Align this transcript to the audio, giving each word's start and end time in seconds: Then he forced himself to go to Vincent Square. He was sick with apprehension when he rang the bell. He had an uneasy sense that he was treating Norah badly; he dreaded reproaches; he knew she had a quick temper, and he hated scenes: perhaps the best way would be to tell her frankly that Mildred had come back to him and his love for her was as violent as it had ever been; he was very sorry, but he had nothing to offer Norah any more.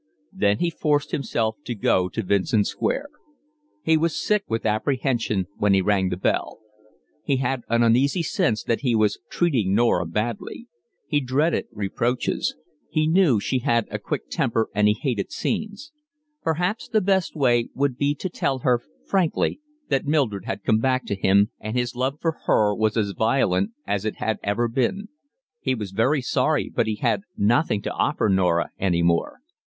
Then 0.33 0.57
he 0.57 0.71
forced 0.71 1.11
himself 1.11 1.57
to 1.63 1.75
go 1.75 2.09
to 2.09 2.23
Vincent 2.23 2.65
Square. 2.65 3.09
He 3.83 3.97
was 3.97 4.15
sick 4.17 4.43
with 4.47 4.65
apprehension 4.65 5.45
when 5.59 5.75
he 5.75 5.81
rang 5.83 6.09
the 6.09 6.17
bell. 6.17 6.57
He 7.23 7.35
had 7.37 7.61
an 7.69 7.83
uneasy 7.83 8.23
sense 8.23 8.63
that 8.63 8.79
he 8.81 8.95
was 8.95 9.19
treating 9.29 9.75
Norah 9.75 10.07
badly; 10.07 10.65
he 11.05 11.19
dreaded 11.19 11.67
reproaches; 11.71 12.55
he 12.89 13.05
knew 13.05 13.39
she 13.39 13.59
had 13.59 13.87
a 13.91 13.99
quick 13.99 14.27
temper, 14.27 14.69
and 14.73 14.87
he 14.87 14.95
hated 14.99 15.31
scenes: 15.31 15.91
perhaps 16.41 16.87
the 16.87 16.99
best 16.99 17.35
way 17.35 17.69
would 17.75 17.95
be 17.95 18.15
to 18.15 18.27
tell 18.27 18.57
her 18.65 18.81
frankly 19.05 19.59
that 19.89 20.07
Mildred 20.07 20.45
had 20.45 20.63
come 20.63 20.79
back 20.79 21.05
to 21.05 21.15
him 21.15 21.51
and 21.59 21.77
his 21.77 21.93
love 21.95 22.17
for 22.19 22.39
her 22.47 22.73
was 22.73 22.97
as 22.97 23.11
violent 23.11 23.69
as 23.85 24.03
it 24.03 24.15
had 24.15 24.39
ever 24.41 24.67
been; 24.67 25.09
he 25.59 25.75
was 25.75 25.91
very 25.91 26.23
sorry, 26.23 26.71
but 26.75 26.87
he 26.87 26.95
had 26.95 27.21
nothing 27.37 27.83
to 27.83 27.91
offer 27.93 28.27
Norah 28.29 28.71
any 28.79 29.03
more. 29.03 29.41